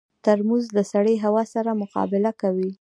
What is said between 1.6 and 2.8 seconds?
مقابله کوي.